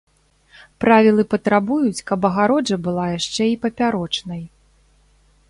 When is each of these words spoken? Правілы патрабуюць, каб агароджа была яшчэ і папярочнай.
Правілы 0.85 1.25
патрабуюць, 1.33 2.05
каб 2.09 2.19
агароджа 2.31 2.77
была 2.89 3.05
яшчэ 3.19 3.43
і 3.53 3.61
папярочнай. 3.67 4.43